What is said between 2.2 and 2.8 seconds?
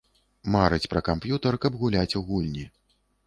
у гульні.